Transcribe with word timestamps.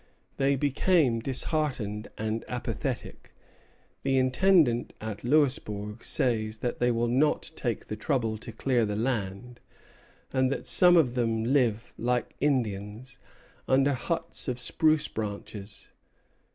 They 0.37 0.55
became 0.55 1.19
disheartened 1.19 2.07
and 2.17 2.43
apathetic. 2.47 3.35
The 4.01 4.17
Intendant 4.17 4.93
at 4.99 5.23
Louisbourg 5.23 6.03
says 6.03 6.57
that 6.57 6.79
they 6.79 6.89
will 6.89 7.07
not 7.07 7.51
take 7.55 7.85
the 7.85 7.95
trouble 7.95 8.39
to 8.39 8.51
clear 8.51 8.83
the 8.83 8.95
land, 8.95 9.59
and 10.33 10.51
that 10.51 10.65
some 10.65 10.97
of 10.97 11.13
them 11.13 11.43
live, 11.43 11.93
like 11.99 12.33
Indians, 12.41 13.19
under 13.67 13.93
huts 13.93 14.47
of 14.47 14.59
spruce 14.59 15.07
branches. 15.07 15.89